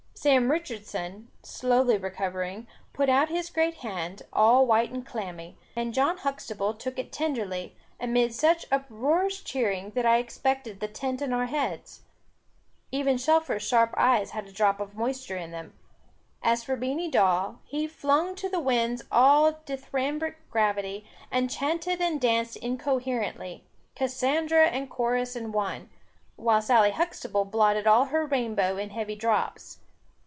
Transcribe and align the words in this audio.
Sam 0.13 0.51
Richardson, 0.51 1.29
slowly 1.41 1.97
recovering, 1.97 2.67
put 2.93 3.09
out 3.09 3.29
his 3.29 3.49
great 3.49 3.77
hand, 3.77 4.21
all 4.31 4.67
white 4.67 4.91
and 4.91 5.03
clammy, 5.03 5.57
and 5.75 5.95
John 5.95 6.17
Huxtable 6.17 6.75
took 6.75 6.99
it 6.99 7.11
tenderly, 7.11 7.75
amid 7.99 8.31
such 8.31 8.67
uproarious 8.71 9.41
cheering, 9.41 9.89
that 9.95 10.05
I 10.05 10.17
expected 10.17 10.79
the 10.79 10.87
tent 10.87 11.23
on 11.23 11.33
our 11.33 11.47
heads. 11.47 12.01
Even 12.91 13.17
Shelfer's 13.17 13.63
sharp 13.67 13.95
eyes 13.97 14.29
had 14.29 14.47
a 14.47 14.51
drop 14.51 14.79
of 14.79 14.93
moisture 14.93 15.37
in 15.37 15.49
them. 15.49 15.73
As 16.43 16.63
for 16.63 16.75
Beany 16.75 17.09
Dawe, 17.09 17.55
he 17.65 17.87
flung 17.87 18.35
to 18.35 18.47
the 18.47 18.59
winds 18.59 19.01
all 19.11 19.53
dithyrambic 19.65 20.35
gravity, 20.51 21.03
and 21.31 21.49
chanted 21.49 21.99
and 21.99 22.21
danced 22.21 22.57
incoherently, 22.57 23.63
Cassandra 23.95 24.67
and 24.67 24.87
Chorus 24.87 25.35
in 25.35 25.51
one; 25.51 25.89
while 26.35 26.61
Sally 26.61 26.91
Huxtable 26.91 27.45
blotted 27.45 27.87
all 27.87 28.05
her 28.05 28.23
rainbow 28.27 28.77
in 28.77 28.91
heavy 28.91 29.15
drops. 29.15 29.79